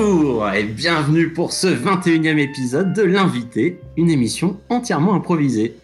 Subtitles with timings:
[0.00, 5.76] Bonjour et bienvenue pour ce 21e épisode de L'invité, une émission entièrement improvisée.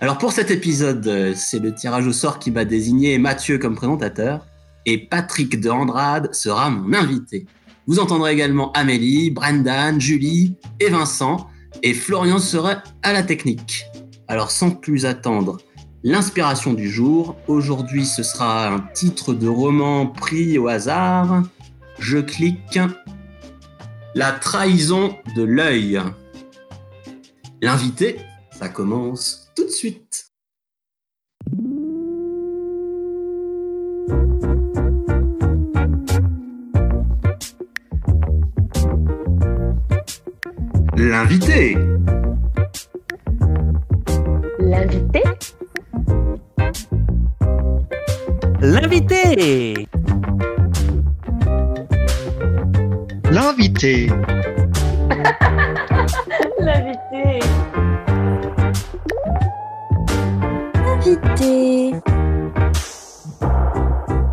[0.00, 3.76] Alors pour cet épisode, euh, c'est le tirage au sort qui m'a désigné Mathieu comme
[3.76, 4.44] présentateur
[4.86, 7.46] et Patrick de Andrade sera mon invité.
[7.86, 11.48] Vous entendrez également Amélie, Brendan, Julie et Vincent
[11.84, 13.84] et Florian sera à la technique.
[14.26, 15.58] Alors sans plus attendre,
[16.02, 21.44] l'inspiration du jour, aujourd'hui ce sera un titre de roman pris au hasard.
[22.00, 22.80] Je clique
[24.16, 26.00] La trahison de l'œil.
[27.60, 28.20] L'invité,
[28.52, 30.30] ça commence tout de suite.
[40.96, 41.76] L'invité.
[44.60, 45.22] L'invité
[48.60, 49.88] L'invité
[53.74, 54.06] L'invité.
[56.60, 57.40] L'invité
[60.76, 61.90] Invité.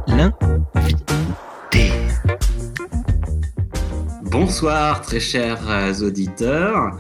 [0.08, 1.92] L'invité.
[4.24, 7.00] Bonsoir très chers euh, auditeurs.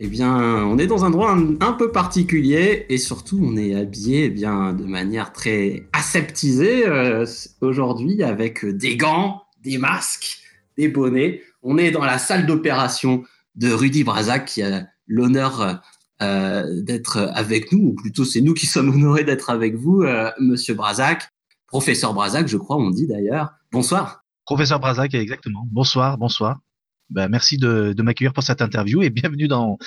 [0.00, 3.76] Eh bien, on est dans un endroit un, un peu particulier et surtout on est
[3.76, 7.26] habillé eh bien de manière très aseptisée euh,
[7.60, 10.38] aujourd'hui avec des gants, des masques,
[10.76, 11.42] des bonnets.
[11.62, 15.82] On est dans la salle d'opération de Rudy Brazac qui a l'honneur
[16.22, 20.30] euh, d'être avec nous, ou plutôt c'est nous qui sommes honorés d'être avec vous, euh,
[20.38, 21.28] Monsieur Brazac,
[21.66, 23.50] professeur Brazac, je crois, on dit d'ailleurs.
[23.72, 24.22] Bonsoir.
[24.44, 25.66] Professeur Brazac, exactement.
[25.70, 26.60] Bonsoir, bonsoir.
[27.10, 29.78] Ben, merci de, de m'accueillir pour cette interview et bienvenue dans,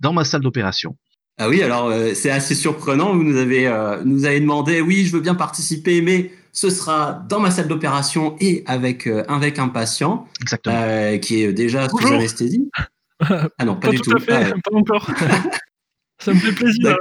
[0.00, 0.96] dans ma salle d'opération.
[1.38, 3.14] Ah oui, alors euh, c'est assez surprenant.
[3.14, 3.68] Vous nous avez,
[4.04, 8.36] nous avez demandé, oui, je veux bien participer, mais ce sera dans ma salle d'opération
[8.40, 10.26] et avec, euh, avec un patient
[10.66, 12.16] euh, qui est déjà sous Bonjour.
[12.16, 12.70] anesthésie.
[13.20, 14.16] Ah non, pas, Pas du tout tout.
[14.16, 15.10] à fait, Ah, pas encore.
[16.20, 16.96] Ça me fait plaisir.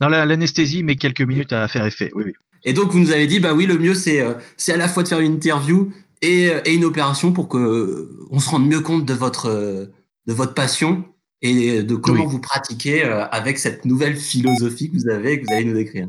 [0.00, 2.10] La- l'anesthésie, mais quelques minutes à faire effet.
[2.14, 2.32] Oui, oui.
[2.64, 4.86] Et donc, vous nous avez dit, bah oui, le mieux, c'est euh, c'est à la
[4.88, 8.48] fois de faire une interview et, euh, et une opération pour que euh, on se
[8.48, 9.86] rende mieux compte de votre, euh,
[10.26, 11.04] de votre passion
[11.42, 12.30] et de comment Oui.
[12.30, 15.74] vous pratiquez euh, avec cette nouvelle philosophie que vous avez et que vous allez nous
[15.74, 16.06] décrire.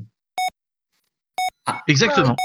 [1.87, 2.35] Exactement.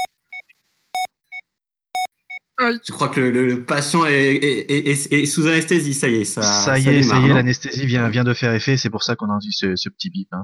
[2.59, 6.15] Je crois que le, le- le patient est, est- est- est- sous anesthésie, ça y
[6.15, 6.25] est.
[6.25, 8.77] Ça, Ça, y est, démarre, ça y est, l'anesthésie vient, vient de faire effet.
[8.77, 10.27] C'est pour ça qu'on a entendu ce, ce petit bip.
[10.33, 10.43] hein.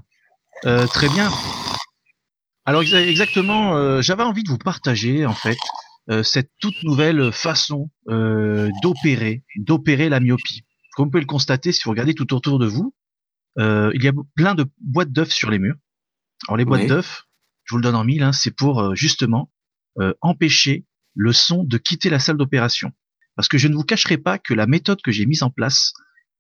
[0.66, 1.30] Euh, très bien.
[2.66, 5.58] Alors exa- exactement, euh, j'avais envie de vous partager en fait
[6.10, 10.62] euh, cette toute nouvelle façon euh, d'opérer, d'opérer la myopie.
[10.96, 12.94] Comme vous pouvez le constater, si vous regardez tout autour de vous,
[13.60, 15.76] euh, il y a plein de boîtes d'œufs sur les murs.
[16.48, 16.88] Alors les boîtes Oui.
[16.88, 17.24] d'œufs,
[17.66, 19.52] je vous le donne en mille, hein, c'est pour euh, justement
[20.00, 20.86] euh, empêcher
[21.16, 22.92] le son de quitter la salle d'opération.
[23.36, 25.94] Parce que je ne vous cacherai pas que la méthode que j'ai mise en place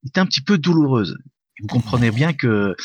[0.05, 1.17] est un petit peu douloureuse.
[1.61, 2.75] Vous comprenez bien que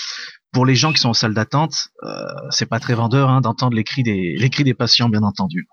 [0.52, 3.76] pour les gens qui sont en salle d'attente, euh, c'est pas très vendeur hein, d'entendre
[3.76, 5.66] les cris des les cris des patients, bien entendu.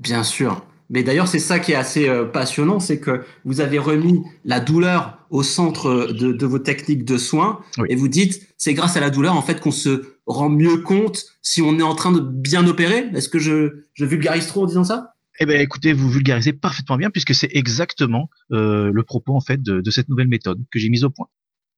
[0.00, 0.64] Bien sûr.
[0.90, 4.58] Mais d'ailleurs, c'est ça qui est assez euh, passionnant, c'est que vous avez remis la
[4.58, 7.88] douleur au centre de, de vos techniques de soins Oui.
[7.90, 11.26] et vous dites, c'est grâce à la douleur en fait qu'on se rend mieux compte
[11.42, 13.10] si on est en train de bien opérer.
[13.14, 15.14] Est-ce que je, je vulgarise trop en disant ça?
[15.40, 19.62] Eh ben, écoutez, vous vulgarisez parfaitement bien puisque c'est exactement euh, le propos en fait
[19.62, 21.28] de, cette nouvelle méthode que j'ai mise au point.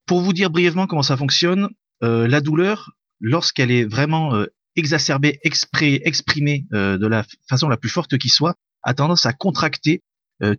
[0.07, 1.69] Pour vous dire brièvement comment ça fonctionne,
[2.03, 7.91] euh, la douleur, lorsqu'elle est vraiment euh, exacerbée, expré- exprimée de la façon la plus
[7.91, 10.03] forte qui soit, a tendance à contracter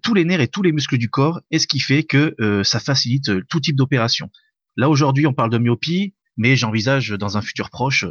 [0.04, 2.80] tous les nerfs et tous les muscles du corps, et ce qui fait que ça
[2.80, 4.30] facilite tout type d'opération.
[4.76, 8.06] Là aujourd'hui, on parle de myopie, mais j'envisage dans un futur proche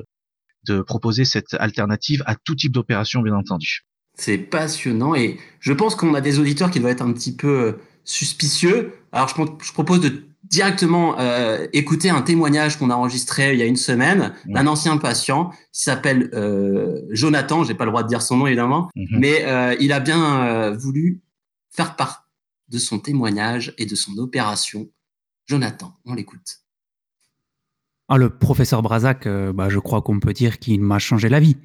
[0.66, 3.84] de proposer cette alternative à tout type d'opération, bien entendu.
[4.20, 7.48] C'est passionnant et je pense qu'on a des auditeurs qui doivent être un petit peu
[7.48, 7.72] euh,
[8.04, 8.92] suspicieux.
[9.12, 13.58] Alors je, pro- je propose de directement euh, écouter un témoignage qu'on a enregistré il
[13.58, 17.64] y a une semaine d'un ancien patient qui s'appelle euh, Jonathan.
[17.64, 19.06] J'ai pas le droit de dire son nom évidemment, Mhm.
[19.20, 21.20] mais euh, il a bien euh, voulu
[21.70, 22.28] faire part
[22.68, 24.88] de son témoignage et de son opération.
[25.46, 26.58] Jonathan, on l'écoute.
[28.08, 31.38] Ah, le professeur Brazac, euh, bah, je crois qu'on peut dire qu'il m'a changé la
[31.40, 31.56] vie.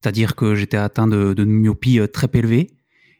[0.00, 2.70] C'est-à-dire que j'étais atteint de, myopie euh, très élevée.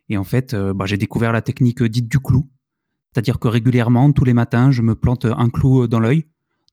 [0.09, 2.49] Et en fait, euh, bah, j'ai découvert la technique dite du clou.
[3.13, 6.25] C'est-à-dire que régulièrement, tous les matins, je me plante un clou euh, dans l'œil.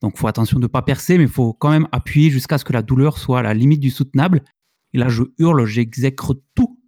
[0.02, 2.66] Donc, faut attention de ne pas percer, mais il faut quand même appuyer jusqu'à ce
[2.66, 4.44] que la douleur soit à la limite du soutenable.
[4.94, 6.80] Et là, je hurle, j'exècre tout.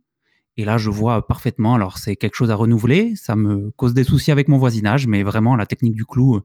[0.57, 1.75] Et là, je vois parfaitement.
[1.75, 3.15] Alors, c'est quelque chose à renouveler.
[3.15, 6.39] Ça me cause des soucis avec mon voisinage, mais vraiment, la technique du clou,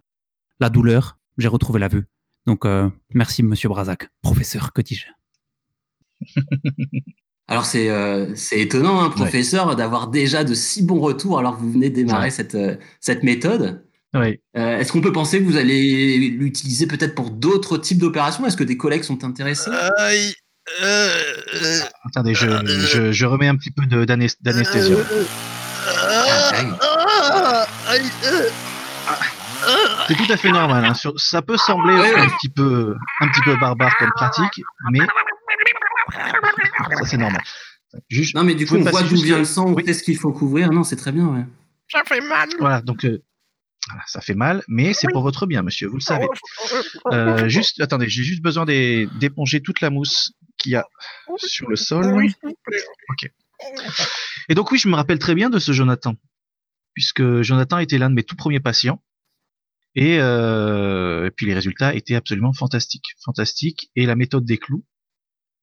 [0.60, 2.06] la douleur, j'ai retrouvé la vue.
[2.46, 2.64] Donc,
[3.12, 4.08] merci, monsieur Brazac.
[4.22, 5.06] Professeur, que dis-je
[7.48, 11.62] Alors c'est euh, c'est étonnant, hein, professeur, d'avoir déjà de si bons retours alors que
[11.62, 12.30] vous venez de démarrer Ouais.
[12.30, 13.84] cette, euh, cette méthode.
[14.56, 18.46] Euh, Est-ce qu'on peut penser que vous allez l'utiliser peut-être pour d'autres types d'opérations?
[18.46, 19.70] Est-ce que des collègues sont intéressés?
[19.72, 20.30] Euh,
[20.82, 24.94] euh, Attendez, je, je, je remets un petit peu d'anesthésie.
[25.86, 29.16] ah, ah,
[30.08, 30.84] C'est tout à fait normal.
[30.84, 30.92] hein.
[31.16, 34.62] Ça peut sembler un petit peu, un petit peu barbare comme pratique,
[34.92, 35.00] mais
[36.12, 37.42] ça c'est normal.
[38.08, 39.84] Juste, Non, mais du coup, on voit d'où vient le- sang, on Oui.
[39.86, 40.72] sait ce qu'il faut couvrir.
[40.72, 41.44] Non, c'est très bien, ouais.
[41.90, 42.48] Ça fait mal.
[42.58, 43.22] voilà, donc euh,
[43.88, 45.86] voilà, ça fait mal, mais c'est pour votre bien, monsieur.
[45.88, 46.26] Vous le savez.
[47.12, 50.86] Euh, juste, attendez, j'ai juste besoin d'é- d'éponger toute la mousse qu'il y a
[51.36, 52.06] sur le sol.
[52.14, 52.32] Oui,
[52.64, 53.32] plaît.
[54.48, 56.16] Et donc oui, je me rappelle très bien de ce Jonathan,
[56.94, 59.00] puisque Jonathan était l'un de mes tout premiers patients.
[59.94, 63.90] Et, euh, et puis les résultats étaient absolument fantastiques, fantastiques.
[63.94, 64.84] Et la méthode des clous,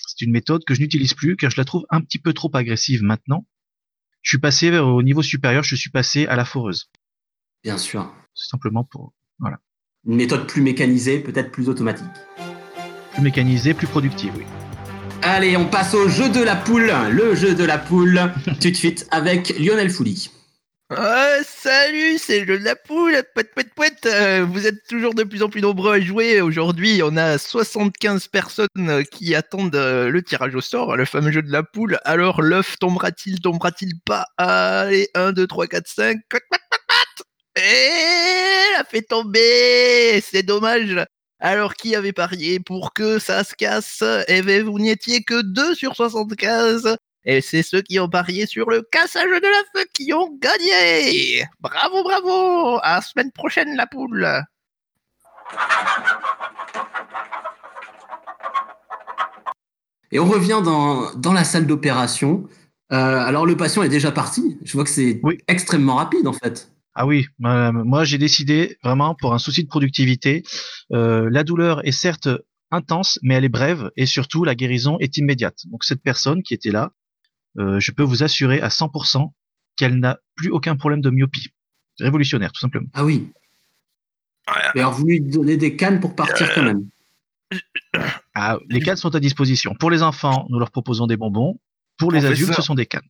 [0.08, 2.50] c'est une méthode que je n'utilise plus car je la trouve un petit peu trop
[2.54, 3.46] agressive maintenant.
[4.22, 6.90] Je suis passé au niveau supérieur, je suis passé à la foreuse.
[7.64, 8.14] Bien sûr.
[8.34, 9.14] C'est simplement pour
[10.06, 12.06] Une méthode plus mécanisée, peut-être plus automatique.
[13.14, 14.34] plus mécaniser, plus productive.
[14.38, 14.46] Oui.
[15.24, 16.92] Allez, on passe au jeu de la poule.
[17.12, 18.20] Le jeu de la poule,
[18.62, 20.32] tout de suite, avec Lionel Fouli.
[20.94, 24.06] Ah, salut, c'est le jeu de la poule, poète, poète, poète.
[24.08, 26.42] Euh, vous êtes toujours de plus en plus nombreux à jouer.
[26.42, 31.42] Aujourd'hui, on a 75 personnes qui attendent euh, le tirage au sort, le fameux jeu
[31.44, 31.98] de la poule.
[32.04, 34.26] Alors, l'œuf tombera-t-il, tombera-t-il pas?
[34.36, 36.18] Allez, 1, 2, 3, 4, 5.
[36.30, 37.64] Quac, quac, quac, quac.
[37.64, 40.98] Et la fait tomber C'est dommage
[41.44, 44.04] alors, qui avait parié pour que ça se casse?
[44.28, 48.46] Eh ben, vous n'y étiez que 2 sur 75 et c'est ceux qui ont parié
[48.46, 53.88] sur le cassage de l'œuf qui ont gagné Bravo, bravo À la semaine prochaine, la
[53.88, 54.28] poule
[60.12, 62.44] Et on revient dans, dans la salle d'opération.
[62.92, 64.58] Euh, alors, le patient est déjà parti.
[64.64, 65.38] Je vois que c'est Oui.
[65.48, 66.70] extrêmement rapide, en fait.
[66.94, 70.44] Ah oui, euh, moi j'ai décidé vraiment pour un souci de productivité.
[70.92, 72.28] euh, la douleur est certes
[72.70, 75.56] intense, mais elle est brève et surtout la guérison est immédiate.
[75.68, 76.92] Donc cette personne qui était là,
[77.60, 79.32] euh, je peux vous assurer à 100%
[79.76, 81.50] qu'elle n'a plus aucun problème de myopie.
[82.00, 82.88] Révolutionnaire, tout simplement.
[82.94, 83.32] Ah oui.
[84.76, 86.88] Mais alors, vous lui donnez des cannes pour partir quand même.
[88.34, 89.76] Ah, les cannes sont à disposition.
[89.76, 91.60] Pour les enfants, nous leur proposons des bonbons.
[91.98, 92.44] Pour les Professeur.
[92.46, 93.08] adultes, ce sont des cannes.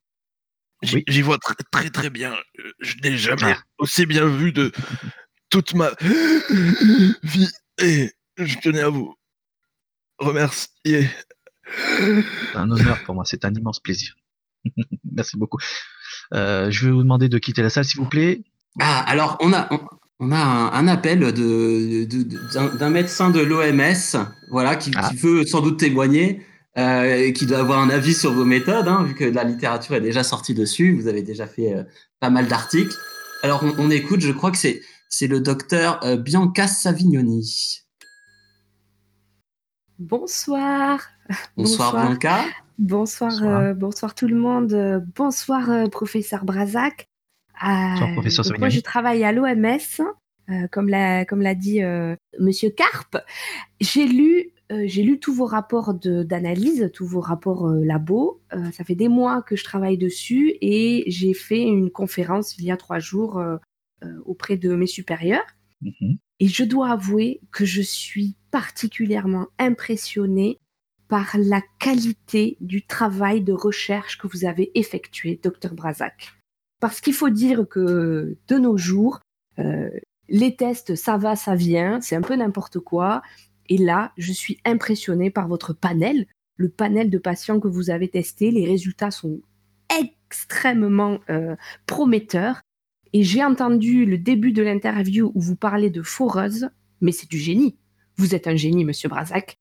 [0.82, 1.04] J'y Oui.
[1.08, 2.34] j'y vois très très très bien.
[2.60, 3.62] Euh, Je n'ai jamais Ah.
[3.78, 4.72] aussi bien vu de
[5.50, 5.92] toute ma
[7.24, 7.50] vie.
[7.80, 9.16] Et je tenais à vous
[10.18, 11.10] remercier.
[11.88, 14.16] C'est un honneur pour moi, c'est un immense plaisir.
[15.12, 15.58] Merci beaucoup.
[16.34, 18.44] Euh, je vais vous demander de quitter la salle, s'il vous plaît.
[18.80, 19.80] Ah, alors, on a, on,
[20.20, 24.18] on a un, un appel de, de- de- d'un, d'un médecin de l'OMS
[24.50, 25.10] voilà, qui, Ah.
[25.10, 26.46] qui veut sans doute témoigner
[26.78, 29.96] euh, et qui doit avoir un avis sur vos méthodes, hein, vu que la littérature
[29.96, 30.94] est déjà sortie dessus.
[31.00, 31.84] Vous avez déjà fait euh,
[32.20, 32.96] pas mal d'articles.
[33.44, 37.80] Alors, on, on écoute, je crois que c'est, c'est le docteur Bianca Savignoni.
[40.00, 41.00] Bonsoir.
[41.58, 42.08] Bonsoir, Bonsoir.
[42.08, 42.46] Bianca.
[42.86, 43.60] Bonsoir, Bonsoir.
[43.62, 44.74] euh, bonsoir tout le monde.
[44.74, 47.08] Euh, Bonsoir, euh, professeur Brazac.
[47.64, 49.78] Euh, Bonsoir, professeur donc moi, je travaille à l'OMS,
[50.50, 53.18] euh, comme l'a comme l'a dit euh, Monsieur Carpe.
[53.80, 58.42] J'ai lu, euh, j'ai lu tous vos rapports de- d'analyse, tous vos rapports euh, labo.
[58.54, 62.66] Euh, ça fait des mois que je travaille dessus et j'ai fait une conférence il
[62.66, 63.58] y a trois jours euh,
[64.04, 65.46] euh, auprès de mes supérieurs.
[65.82, 66.18] Mhm.
[66.40, 70.58] Et je dois avouer que je suis particulièrement impressionnée
[71.12, 76.32] par la qualité du travail de recherche que vous avez effectué, docteur Brazac.
[76.80, 79.20] Parce qu'il faut dire que de nos jours,
[79.60, 79.90] euh,
[80.30, 83.24] les tests, ça va, ça vient, c'est un peu n'importe quoi.
[83.68, 88.08] Et là, je suis impressionnée par votre panel, le panel de patients que vous avez
[88.08, 88.50] testés.
[88.50, 89.42] Les résultats sont
[89.90, 92.62] extrêmement euh, prometteurs.
[93.12, 96.70] Et j'ai entendu le début de l'interview où vous parlez de foreuse,
[97.02, 97.76] mais c'est du génie.
[98.16, 99.58] Vous êtes un génie, monsieur Brazac.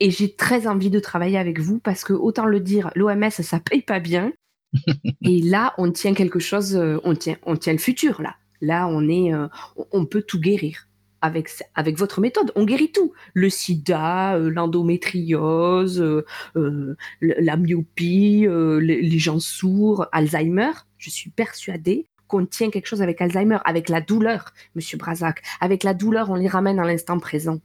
[0.00, 3.60] Et j'ai très envie de travailler avec vous parce que, autant le dire, l'OMS, ça
[3.60, 4.32] paye pas bien.
[5.22, 8.36] Et là, on tient quelque chose, euh, on tient, on tient le futur, là.
[8.62, 9.46] Là, on est, euh,
[9.92, 10.86] on- peut tout guérir.
[11.22, 13.12] Avec, avec votre méthode, on guérit tout.
[13.34, 16.24] Le sida, euh, l'endométriose, euh,
[16.56, 20.70] euh, le- la myopie, les, les gens sourds, Alzheimer.
[20.98, 25.42] Je suis persuadée qu'on tient quelque chose avec Alzheimer, avec la douleur, Monsieur Brazac.
[25.60, 27.60] Avec la douleur, on les ramène à l'instant présent.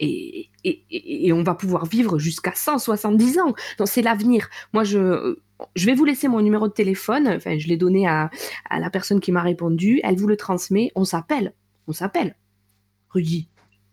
[0.00, 3.54] Et, et, et- et on va pouvoir vivre jusqu'à 170 ans.
[3.78, 4.48] Donc c'est l'avenir.
[4.72, 5.36] Moi, je,
[5.74, 7.28] je vais vous laisser mon numéro de téléphone.
[7.28, 8.30] Enfin, je l'ai donné à,
[8.70, 10.00] à la personne qui m'a répondu.
[10.04, 10.92] Elle vous le transmet.
[10.94, 11.52] On s'appelle.
[11.88, 12.36] On s'appelle.
[13.10, 13.48] Rudy,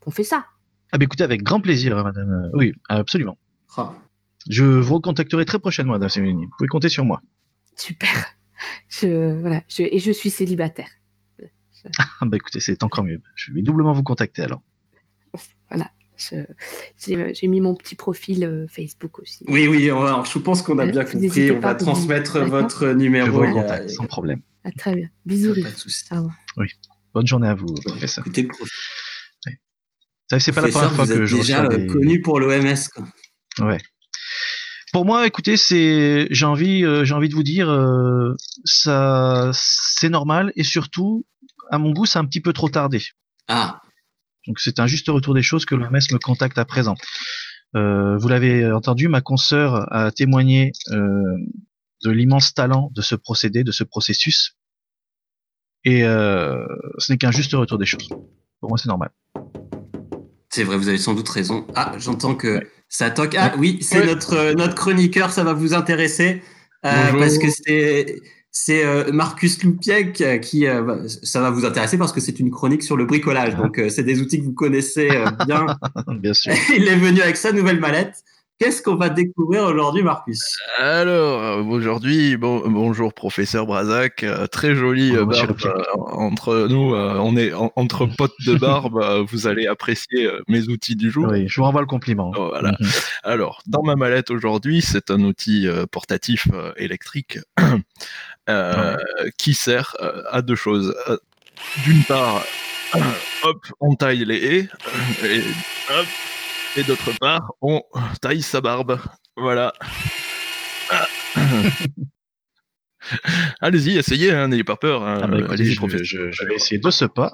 [0.06, 0.46] on fait ça.
[0.92, 2.32] Ah bah écoutez, avec grand plaisir, madame.
[2.32, 3.38] Euh, Oui, absolument.
[3.78, 3.88] Oh.
[4.50, 6.46] Je vous recontacterai très prochainement, Madame Séménie.
[6.46, 7.22] Vous pouvez compter sur moi.
[7.76, 8.10] Super.
[8.90, 10.88] Je, voilà, je, et je suis célibataire.
[11.98, 13.22] Ah bah écoutez, c'est encore mieux.
[13.36, 14.62] Je vais doublement vous contacter alors.
[15.70, 15.90] Voilà.
[16.98, 19.44] J'ai mis mon petit profil euh, Facebook aussi.
[19.48, 21.52] Oui, oui, alors, je pense qu'on a bien compris.
[21.52, 23.44] On va vous- transmettre votre Je numéro.
[23.44, 24.42] vous a- sans problème.
[24.64, 25.10] Ah, très bien.
[25.26, 25.62] Bisous.
[25.62, 26.06] Pas de souci.
[26.12, 26.36] Au revoir.
[27.14, 28.24] Bonne journée à vous, professeur.
[28.26, 28.50] Écoutez, le
[30.30, 31.88] Ça, C'est pas la première fois que je déjà euh, des...
[31.88, 32.76] connu pour l'OMS.
[33.60, 33.78] Ouais.
[34.92, 40.10] Pour moi, écoutez, c'est j'ai envie euh, j'ai envie de vous dire euh, ça c'est
[40.10, 41.26] normal et surtout
[41.70, 43.04] à mon goût, c'est un petit peu trop tardé.
[43.48, 43.82] Ah,
[44.48, 46.96] Donc c'est un juste retour des choses que l'OMS me contacte à présent.
[47.76, 51.22] Euh, vous l'avez entendu, ma consoeur a témoigné euh,
[52.04, 54.56] de l'immense talent de ce procédé, de ce processus.
[55.84, 56.66] Et euh,
[56.98, 58.08] ce n'est qu'un juste retour des choses.
[58.60, 59.10] Pour moi, c'est normal.
[60.50, 61.68] c'est vrai, vous avez sans doute raison.
[61.76, 62.68] Ah, j'entends que Ouais.
[62.88, 63.36] ça toque.
[63.38, 64.06] Ah oui, c'est Ouais.
[64.06, 66.42] notre, notre chroniqueur, ça va vous intéresser.
[66.86, 68.16] euh, parce que c'est.
[68.58, 72.40] C'est euh, Marcus Loupiec euh, qui, euh, va- ça va vous intéresser parce que c'est
[72.40, 73.54] une chronique sur le bricolage.
[73.58, 75.66] Donc, euh, c'est des outils que vous connaissez euh, bien.
[76.08, 76.54] Bien sûr.
[76.78, 78.24] Il est venu avec sa nouvelle mallette.
[78.58, 80.40] Qu'est-ce qu'on va découvrir aujourd'hui, Marcus?
[80.78, 86.02] Alors, euh, aujourd'hui, bon, bonjour professeur Brazac, euh, très jolie Bonjour, euh, monsieur barbe euh,
[86.14, 90.40] entre nous, euh, on est en- entre potes de barbe, euh, vous allez apprécier euh,
[90.48, 91.28] mes outils du jour.
[91.30, 92.32] Oui, je vous renvoie le compliment.
[92.38, 92.72] Oh, voilà.
[92.80, 92.88] Mhm.
[93.26, 97.40] Alors, dans ma mallette aujourd'hui, c'est un outil euh, portatif euh, électrique
[98.50, 98.98] euh,
[99.38, 100.96] qui sert euh, à deux choses.
[101.10, 101.18] Euh,
[101.84, 102.44] D'une part,
[103.44, 104.70] hop, on taille les haies,
[105.24, 105.40] et,
[105.90, 106.06] hop,
[106.78, 107.82] et d'autre part, on
[108.22, 109.00] taille sa barbe.
[109.38, 109.74] Voilà.
[110.92, 111.08] Ah.
[113.62, 115.04] Allez-y, essayez, hein, n'ayez pas peur.
[115.04, 115.20] hein.
[115.24, 116.06] Ah bah, écoutez, Allez-y, je, professeur.
[116.06, 117.34] je- je vais essayer de ce pas.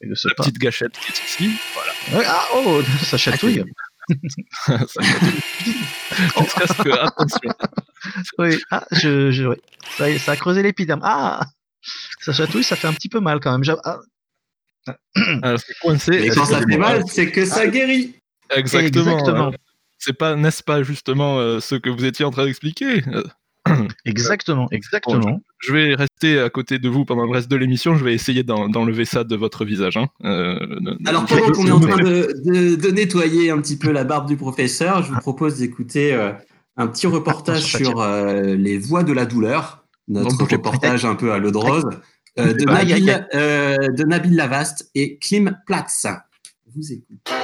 [0.00, 0.42] Et de ce La pas.
[0.44, 1.56] petite gâchette qui est ici.
[1.74, 1.92] Voilà.
[2.18, 3.62] Ouais, ah, oh, ça chatouille.
[4.86, 5.42] Ça chatouille.
[6.38, 7.50] Jusqu'à ce que, attention,
[8.38, 8.58] Oui.
[8.70, 9.60] Ah, je, je, ouais.
[9.96, 11.00] ça, y est, ça a creusé l'épiderme.
[11.02, 11.40] Ah,
[12.20, 13.76] ça chatouille, ça fait un petit peu mal quand même.
[13.84, 14.00] Ah,
[15.42, 16.12] alors, c'est coincé.
[16.12, 18.14] Et quand ça fait mal, c'est que ça guérit.
[18.50, 19.12] Exactement.
[19.12, 19.48] Exactement.
[19.48, 19.56] euh,
[19.98, 23.02] C'est pas, n'est-ce pas justement euh, ce que vous étiez en train d'expliquer?
[24.04, 25.40] Exactement, exactement.
[25.58, 27.94] Je vais rester à côté de vous pendant le reste de l'émission.
[27.96, 29.96] Je vais essayer d'en- d'enlever ça de votre visage.
[29.96, 30.06] hein.
[30.24, 30.58] Euh,
[31.06, 34.26] Alors pendant qu'on est en train de, de- de nettoyer un petit peu la barbe
[34.28, 36.32] du professeur, je vous propose d'écouter euh,
[36.76, 41.14] un petit reportage ça sur euh, les voix de la douleur, notre Donc, reportage un
[41.14, 41.84] peu à l'eau de rose,
[42.38, 46.06] euh, de, Nabil, euh, de Nabil Lavaste et Klim Platz.
[46.66, 47.41] Je vous écoute.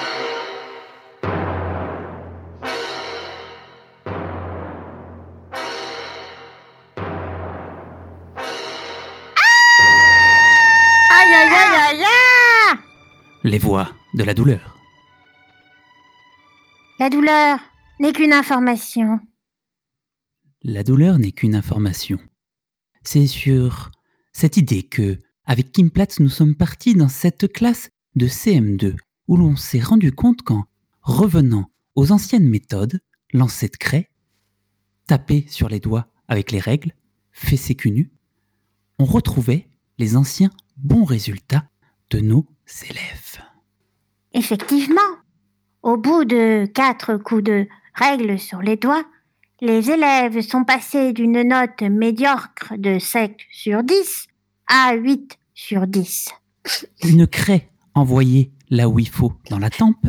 [13.45, 14.77] Les voix de la douleur.
[16.99, 17.61] La douleur
[18.01, 19.21] n'est qu'une information.
[20.65, 22.19] La douleur n'est qu'une information.
[23.05, 23.93] C'est sur
[24.33, 28.97] cette idée que, avec Kim Platz, nous sommes partis dans cette classe de CM2
[29.29, 30.65] où l'on s'est rendu compte qu'en
[31.03, 32.99] revenant aux anciennes méthodes,
[33.33, 34.11] lancer de craie,
[35.07, 36.93] taper sur les doigts avec les règles,
[37.31, 38.11] fessé cul nu,
[38.99, 39.69] on retrouvait
[39.99, 41.71] les anciens bons résultats
[42.11, 42.47] de nos
[44.35, 45.01] Effectivement,
[45.83, 49.05] au bout de quatre coups de règle sur les doigts,
[49.61, 54.27] les élèves sont passés d'une note médiocre de 5 sur 10
[54.69, 56.29] à 8 sur 10.
[57.05, 60.07] Une craie envoyée là où il faut dans la tempe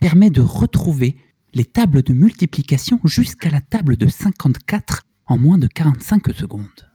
[0.00, 1.16] permet de retrouver
[1.54, 6.89] les tables de multiplication jusqu'à la table de 54 en moins de 45 secondes.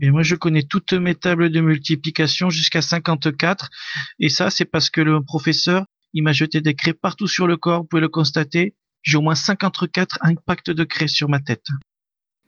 [0.00, 3.70] Et moi, je connais toutes mes tables de multiplication jusqu'à 54.
[4.18, 7.56] Et ça, c'est parce que le professeur, il m'a jeté des craies partout sur le
[7.56, 7.82] corps.
[7.82, 8.74] Vous pouvez le constater.
[9.02, 11.66] J'ai au moins 54 impacts de craie sur ma tête.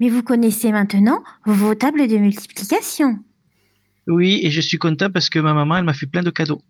[0.01, 3.19] Mais vous connaissez maintenant vos tables de multiplication?
[4.07, 6.63] Oui, et je suis content parce que ma maman, elle m'a fait plein de cadeaux.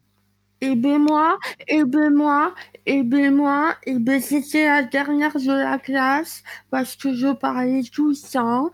[0.61, 1.39] Et ben moi,
[1.69, 2.53] et ben moi,
[2.85, 7.83] et ben moi, et ben c'était la dernière de la classe parce que je parlais
[7.93, 8.65] tout ça.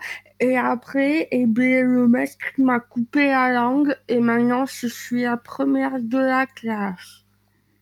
[0.40, 5.36] Et après, et ben le maître m'a coupé la langue et maintenant je suis la
[5.36, 7.24] première de la classe.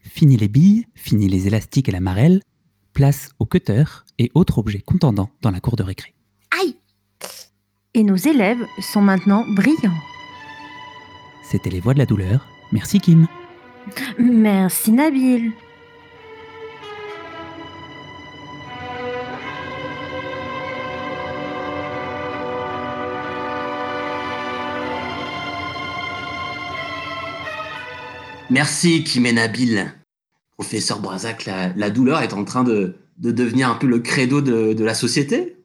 [0.00, 2.40] Fini les billes, fini les élastiques et la marelle,
[2.92, 3.84] place au cutter
[4.18, 6.12] et autres objets contendants dans la cour de récré.
[6.60, 6.76] Aïe
[7.94, 10.00] Et nos élèves sont maintenant brillants.
[11.44, 12.48] C'était les voix de la douleur.
[12.72, 13.28] Merci Kim.
[14.18, 15.52] Merci Nabil.
[28.50, 29.94] Merci Kim et Nabil.
[30.58, 34.42] Professeur Brazac, la, la douleur est en train de, de devenir un peu le credo
[34.42, 35.56] de, de la société.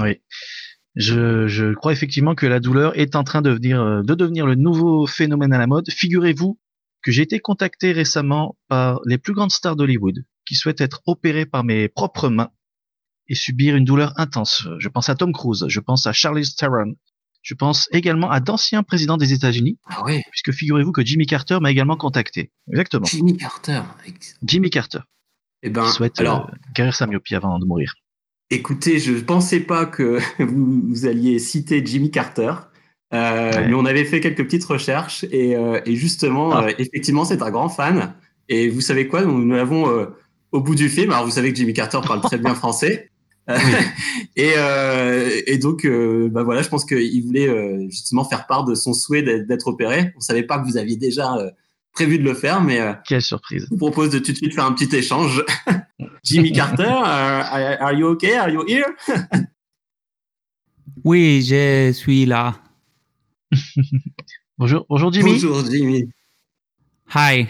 [0.00, 0.20] Oui.
[0.94, 4.46] Je, je, crois effectivement que la douleur est en train de devenir, euh, de devenir
[4.46, 5.90] le nouveau phénomène à la mode.
[5.90, 6.58] Figurez-vous
[7.02, 11.46] que j'ai été contacté récemment par les plus grandes stars d'Hollywood qui souhaitent être opérés
[11.46, 12.50] par mes propres mains
[13.28, 14.66] et subir une douleur intense.
[14.78, 16.94] Je pense à Tom Cruise, je pense à Charlize Theron,
[17.42, 19.78] je pense également à d'anciens présidents des États-Unis.
[19.86, 20.22] Ah oui.
[20.30, 22.50] Puisque figurez-vous que Jimmy Carter m'a également contacté.
[22.70, 23.06] Exactement.
[23.06, 23.82] Jimmy Carter.
[24.42, 25.00] Jimmy Carter.
[25.62, 27.94] Eh ben, il souhaite alors, euh, guérir sa myopie avant de mourir.
[28.50, 32.52] Écoutez, je ne pensais pas que vous, vous, alliez citer Jimmy Carter.
[33.14, 33.68] Euh, Ouais.
[33.68, 36.66] Mais on avait fait quelques petites recherches et, euh, et justement, Ah.
[36.66, 38.14] euh, effectivement, c'est un grand fan.
[38.50, 39.22] Et vous savez quoi?
[39.24, 40.06] Nous, nous l'avons euh,
[40.52, 41.10] au bout du film.
[41.12, 43.10] Alors, vous savez que Jimmy Carter parle très bien français.
[44.36, 48.64] Et, euh, et donc, euh, bah voilà, je pense qu'il voulait euh, justement faire part
[48.64, 50.12] de son souhait d'être opéré.
[50.16, 51.50] On savait pas que vous aviez déjà euh,
[51.92, 53.62] prévu de le faire, mais euh, Quelle surprise.
[53.64, 55.42] je vous propose de tout de suite faire un petit échange.
[56.24, 58.34] Jimmy Carter, are are you okay?
[58.36, 58.84] Are you here?
[61.04, 62.54] Oui, je suis là.
[64.58, 65.32] Bonjour, bonjour Jimmy.
[65.32, 66.10] Bonjour Jimmy.
[67.14, 67.46] Hi.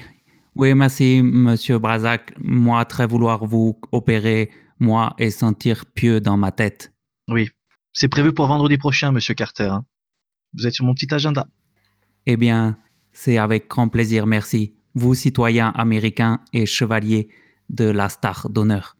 [0.54, 2.34] Oui, merci, monsieur Brazac.
[2.38, 6.92] Moi, très vouloir vous opérer, moi, et sentir pieux dans ma tête.
[7.28, 7.48] Oui,
[7.92, 9.68] c'est prévu pour vendredi prochain, monsieur Carter.
[9.68, 9.84] hein.
[10.54, 11.46] Vous êtes sur mon petit agenda.
[12.26, 12.76] Eh bien,
[13.12, 14.74] c'est avec grand plaisir, merci.
[14.94, 17.28] Vous, citoyen américain et chevalier
[17.70, 18.97] de la star d'honneur.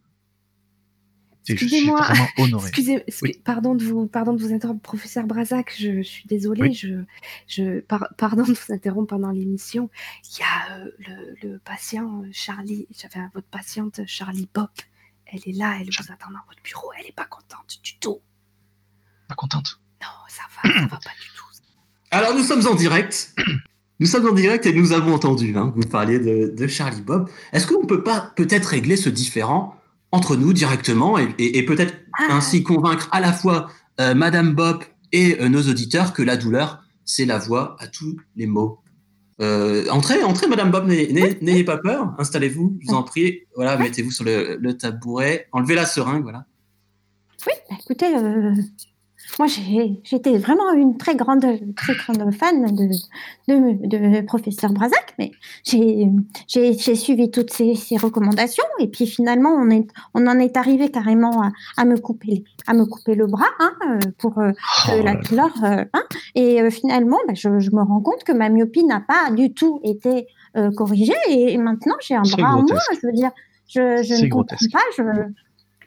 [1.53, 2.07] Excusez-moi.
[2.37, 5.75] Excusez, excu- pardon de vous, pardon de vous interrompre, professeur Brazac.
[5.79, 6.63] Je, suis désolée.
[6.63, 6.75] Oui.
[6.75, 7.05] Je,
[7.47, 9.91] je, par- pardon de vous interrompre pendant l'émission.
[10.25, 14.71] Il y a euh, le, le patient euh, Charlie, enfin votre patiente Charlie Pop.
[15.27, 16.91] Elle est là, elle vous attend dans votre bureau.
[16.99, 18.19] Elle est pas contente du tout.
[19.29, 19.81] Pas contente.
[20.01, 21.45] Non, ça va, ça va pas du tout.
[22.11, 23.35] Alors nous sommes en direct.
[24.01, 27.29] Nous sommes en direct et nous avons entendu hein, vous parler de, de Charlie Bob.
[27.53, 29.75] Est-ce qu'on peut pas peut-être régler ce différend
[30.13, 32.29] entre nous directement et, et- et peut-être Ah.
[32.31, 33.69] ainsi convaincre à la fois
[34.01, 38.17] euh, Madame Bob et euh, nos auditeurs que la douleur, c'est la voie à tous
[38.37, 38.79] les maux.
[39.41, 42.13] Euh, entrez, entrez, Madame Bob, n'ayez- pas peur.
[42.19, 43.41] Installez-vous, je vous en prie.
[43.55, 45.47] Voilà, mettez-vous sur le, le tabouret.
[45.53, 46.45] Enlevez la seringue, voilà.
[47.47, 48.07] Oui, bah, écoutez,
[49.39, 51.45] moi j'étais vraiment une très grande,
[51.77, 52.89] très grande fan de,
[53.49, 55.31] de, de professeur Brazac, mais
[55.65, 60.91] j'ai suivi toutes ses, ses recommandations et puis finalement on, est, on en est arrivé
[60.91, 64.53] carrément à, à me, couper, à me couper le bras hein, pour euh,
[64.89, 65.53] Oh la douleur.
[65.65, 66.03] euh, hein,
[66.35, 69.53] et euh, finalement, bah, je, je me rends compte que ma myopie n'a pas du
[69.53, 72.65] tout été euh, corrigée et, et maintenant j'ai un bras en moins.
[72.65, 72.99] grotesque.
[73.03, 73.31] Je veux dire,
[73.69, 74.73] je, ne comprends grotesque.
[74.73, 74.79] pas.
[74.97, 75.03] Je,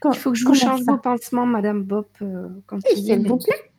[0.04, 2.06] Il faut que je vous change vos pansements, Madame Bob.
[2.22, 3.70] euh, quand s'il vous plaît.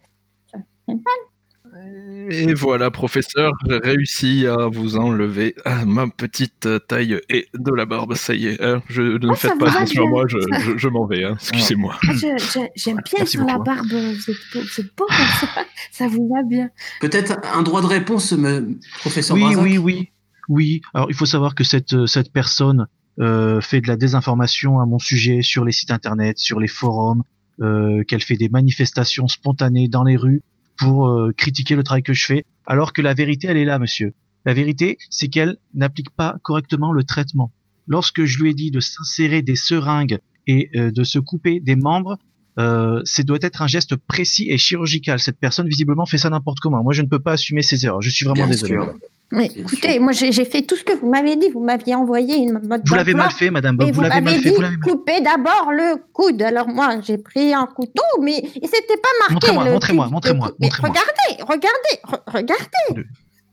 [2.29, 7.85] Et voilà, professeur, j'ai réussi à vous enlever ah, ma petite taille et de la
[7.85, 8.13] barbe.
[8.13, 10.77] Ça y est, hein, je, ne Oh, ça faites pas attention à moi, je, je-
[10.77, 11.23] je m'en vais.
[11.23, 11.33] hein.
[11.39, 11.95] Excusez-moi.
[12.07, 13.87] Ah, je- je- J'aime bien Merci sur la beaucoup, barbe.
[13.87, 13.95] Vous
[14.29, 15.47] êtes beau, vous êtes beau comme ça.
[15.91, 16.69] Ça vous va bien.
[17.01, 20.09] Peut-être un droit de réponse, me- professeur Oui, Brazac oui, oui,
[20.49, 20.81] oui.
[20.93, 22.87] Alors, il faut savoir que cette, euh, cette personne
[23.19, 27.23] euh, fait de la désinformation à mon sujet sur les sites internet, sur les forums,
[27.61, 30.41] euh, qu'elle fait des manifestations spontanées dans les rues
[30.77, 33.79] pour euh, critiquer le travail que je fais, alors que la vérité, elle est là,
[33.79, 34.13] monsieur.
[34.45, 37.51] La vérité, c'est qu'elle n'applique pas correctement le traitement.
[37.87, 41.75] Lorsque je lui ai dit de s'insérer des seringues et euh, de se couper des
[41.75, 42.17] membres,
[42.59, 45.19] euh, c'est doit être un geste précis et chirurgical.
[45.19, 46.83] Cette personne, visiblement, fait ça n'importe comment.
[46.83, 48.01] Moi, je ne peux pas assumer ses erreurs.
[48.01, 48.73] Je suis vraiment Bien désolé.
[48.73, 48.93] sûr.
[49.41, 51.49] Écoutez, moi j'ai fait tout ce que vous m'avez dit.
[51.49, 53.87] Vous m'aviez envoyé une mode Vous l'avez mal fait, Madame Bob.
[53.87, 54.49] Vous vous l'avez mal m'avez fait.
[54.49, 56.41] dit Vous l'avez coupez d'abord le coude.
[56.41, 59.33] Alors moi j'ai pris un couteau, mais et c'était pas marqué.
[59.33, 60.51] Montrez-moi, montrez-moi, montrez-moi.
[60.59, 60.69] Mais.
[60.69, 63.07] Regardez, regardez, re- regardez.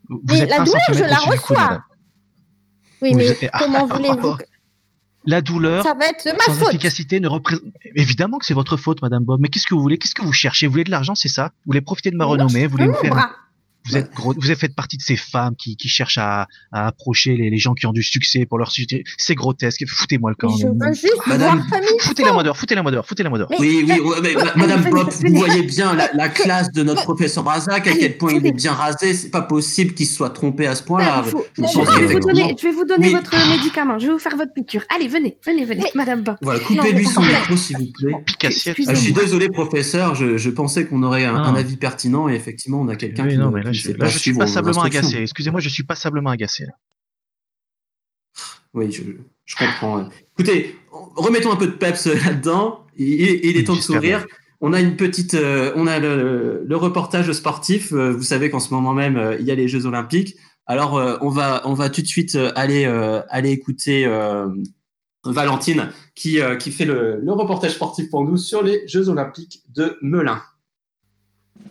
[0.09, 1.83] Vous Mais la douleur, je la coude, reçois.
[3.03, 4.45] Oui, Vous mais êtes- comment voulez-vous que
[5.25, 7.63] La douleur, ça va être de ma sans faute efficacité, ne représente.
[7.95, 9.41] Évidemment que c'est votre faute, Madame Bob.
[9.41, 10.67] Mais qu'est-ce que vous voulez Qu'est-ce que vous cherchez?
[10.67, 11.53] Vous voulez de l'argent, c'est ça?
[11.65, 13.11] Vous voulez profiter de ma renommée Vous voulez me faire.
[13.11, 13.31] bras.
[13.91, 14.35] Vous êtes gros.
[14.35, 17.75] Vous faites partie de ces femmes qui, qui cherchent à, à approcher les, les gens
[17.75, 19.05] qui ont du succès pour leur succès.
[19.19, 19.85] C'est grotesque.
[19.87, 20.57] Foutez-moi le camp.
[20.57, 21.65] Je veux juste Madame,
[22.01, 22.57] Foutez-la moi dehors.
[22.57, 23.07] Foutez-la moi dehors.
[23.07, 23.51] Foutez-la moi dehors.
[23.59, 25.31] Oui, oui, ouais, mais, ma- Madame venez.
[25.31, 28.53] vous voyez bien la, la classe de notre professeur Brazac, à quel point il est
[28.53, 29.15] bien rasé.
[29.15, 31.23] C'est pas possible qu'il se soit trompé à ce point-là.
[31.25, 33.15] Faut- Je je, pense je vais vous donner, je vais vous donner Oui.
[33.15, 33.99] votre médicament.
[33.99, 34.83] Je vais vous faire votre piqûre.
[34.95, 36.37] Allez, venez, venez, venez, Mais- Madame Bob.
[36.43, 38.15] Voilà, coupez-lui son micro, s'il vous plaît.
[38.45, 40.15] Ah, je suis désolé, professeur.
[40.15, 41.49] Je, je pensais qu'on aurait un, Ah.
[41.49, 43.99] un avis pertinent et effectivement, on a quelqu'un qui, non, mais là, je, sait là,
[43.99, 45.17] pas je suis passablement agacé.
[45.19, 46.65] Excusez-moi, je suis passablement agacé.
[46.67, 46.73] là.
[48.73, 49.03] Oui, je,
[49.47, 50.09] je comprends.
[50.39, 50.77] Écoutez,
[51.17, 52.87] remettons un peu de peps là-dedans.
[52.97, 53.09] Il,
[53.45, 54.27] il- est temps de sourire.
[54.61, 57.93] On a une petite, euh, on a le, le reportage sportif.
[57.93, 60.37] Euh, vous savez qu'en ce moment même, euh, il y a les Jeux Olympiques.
[60.67, 64.49] Alors, euh, on va, on va tout de suite euh, aller, euh, aller écouter, euh,
[65.25, 69.63] Valentine qui, euh, qui fait le, le reportage sportif pour nous sur les Jeux Olympiques
[69.75, 70.41] de Melun.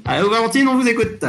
[0.06, 1.24] Allô Valentine, on vous écoute.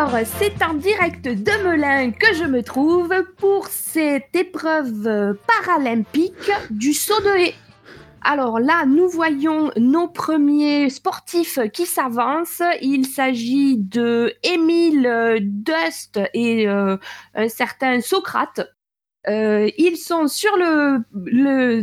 [0.00, 5.34] Alors, c'est en direct de Melun que je me trouve pour cette épreuve euh,
[5.64, 7.54] paralympique du saut de haie.
[8.22, 12.62] Alors là, nous voyons nos premiers sportifs qui s'avancent.
[12.80, 16.96] Il s'agit de Émile Dust et euh,
[17.34, 18.72] un certain Socrate.
[19.26, 21.82] Euh, ils sont sur le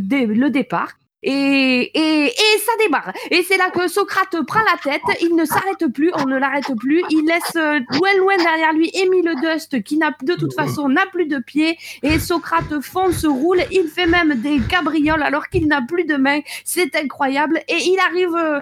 [0.50, 0.94] départ.
[1.28, 3.12] Et, et, et ça démarre.
[3.32, 5.02] Et c'est là que Socrate prend la tête.
[5.22, 6.12] Il ne s'arrête plus.
[6.14, 7.02] On ne l'arrête plus.
[7.10, 11.08] Il laisse euh, loin, loin derrière lui Émile Dust qui n'a de toute façon n'a
[11.08, 11.78] plus de pieds.
[12.04, 13.62] Et Socrate fonce, roule.
[13.72, 16.42] Il fait même des cabrioles alors qu'il n'a plus de mains.
[16.64, 17.62] C'est incroyable.
[17.68, 18.36] Et il arrive.
[18.36, 18.60] euh,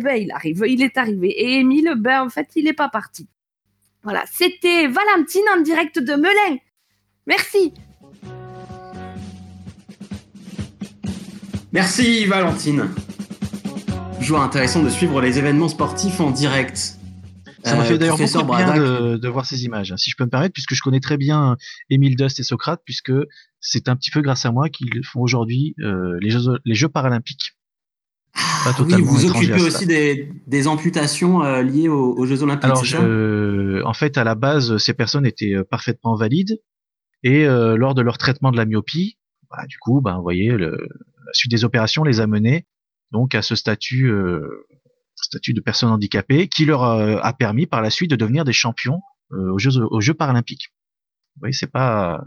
[0.00, 0.64] ben, il arrive.
[0.66, 1.28] Il est arrivé.
[1.28, 3.28] Et Émile, ben, en fait, il n'est pas parti.
[4.02, 4.24] Voilà.
[4.32, 6.56] C'était Valentine en direct de Melun.
[7.26, 7.74] Merci.
[11.76, 12.88] Merci Valentine.
[14.18, 16.96] Toujours intéressant de suivre les événements sportifs en direct.
[17.64, 20.16] Ça m'a Euh, fait d'ailleurs beaucoup bien de, de voir ces images, hein, si je
[20.16, 21.58] peux me permettre, puisque je connais très bien
[21.90, 23.12] Émile Dust et Socrate, puisque
[23.60, 26.88] c'est un petit peu grâce à moi qu'ils font aujourd'hui euh, les, jeux, les Jeux
[26.88, 27.58] paralympiques.
[28.32, 32.64] Pas Ah oui, vous occupez aussi des, des amputations euh, liées aux, aux Jeux Olympiques.
[32.64, 36.58] Alors, en fait, à la base, ces personnes étaient euh, parfaitement valides,
[37.22, 39.18] et euh, lors de leur traitement de la myopie,
[39.50, 40.88] bah, du coup, bah, vous voyez, le,
[41.26, 42.66] la suite des opérations les a menés
[43.12, 44.40] donc à ce statut, euh,
[45.14, 49.00] statut de personnes handicapées, qui leur a permis par la suite de devenir des champions
[49.32, 50.72] euh, aux Jeux aux Jeux paralympiques.
[51.36, 52.20] Vous voyez, c'est pas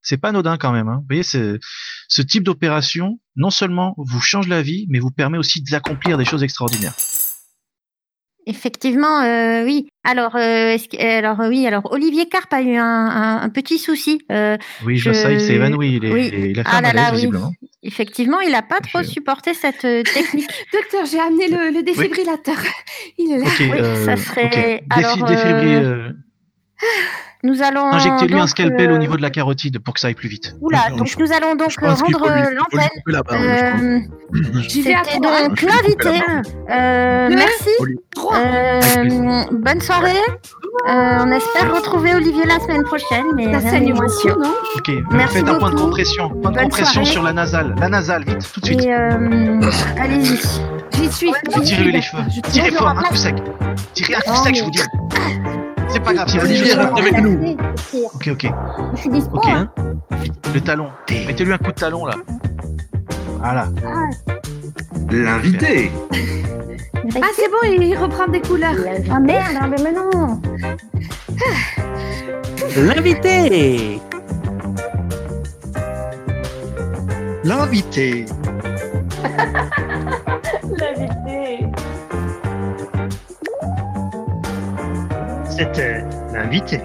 [0.00, 0.88] c'est pas anodin quand même.
[0.88, 0.98] Hein.
[1.00, 1.58] Vous voyez, c'est-
[2.08, 6.24] ce type d'opération, non seulement vous change la vie, mais vous permet aussi d'accomplir des
[6.24, 6.94] choses extraordinaires.
[8.46, 9.86] Effectivement, euh, oui.
[10.02, 11.64] Alors, euh, que- alors oui.
[11.66, 14.20] Alors, Olivier Carpe a eu un, un- un petit souci.
[14.32, 16.30] Euh, Oui, je vois Je- ça, il s'est évanoui, il, est- oui.
[16.50, 17.28] il a fait Ah un là, oui.
[17.82, 20.48] Effectivement, il n'a pas trop supporté cette euh, technique.
[20.72, 22.56] Docteur, j'ai amené le, le défibrillateur.
[23.18, 23.50] Il est là.
[23.60, 24.52] Oui, euh, ça serait- ok.
[24.56, 26.12] Défi- alors, défibri- euh, euh,
[27.44, 30.14] Nous allons Injectez-lui un scalpel euh, au niveau de la carotide pour que ça aille
[30.14, 30.54] plus vite.
[30.60, 32.88] Oula, donc je- nous allons donc Je rendre euh, l'antenne.
[33.32, 33.98] Euh,
[34.68, 36.22] C'était donc la l'invité.
[36.70, 37.70] Euh, merci.
[38.34, 40.12] Euh, bonne soirée.
[40.88, 43.26] Euh, on espère retrouver Olivier la semaine prochaine.
[43.34, 46.28] Mais Ça moins sûr, non Ok, Merci faites un point de compression.
[46.30, 47.06] Point de Bonne compression soirée.
[47.10, 47.74] sur la nasale.
[47.80, 48.86] La nasale, vite, tout de suite.
[48.86, 49.60] Euh,
[50.00, 50.38] allez-y.
[50.94, 51.32] J'y suis.
[51.64, 52.22] Tirez-lui les cheveux.
[52.34, 53.34] Je Tirez fort, un coup sec.
[53.94, 54.80] Tirez un coup Non, sec, je vous dis.
[55.92, 57.56] C'est pas grave, c'est Olivier, reste avec nous.
[58.14, 58.46] Ok, ok,
[58.94, 59.36] Je suis dispo.
[59.36, 59.46] ok.
[59.48, 59.70] hein.
[60.54, 60.88] Le talon.
[61.26, 62.14] Mettez-lui un coup de talon là.
[63.38, 63.68] Voilà.
[65.10, 65.90] L'invité.
[67.20, 68.74] Ah, c'est bon, il reprend des couleurs.
[69.10, 70.40] Ah merde, ah, mais non.
[72.76, 74.00] L'invité
[77.44, 78.24] L'invité.
[85.56, 86.80] C'était l'invité.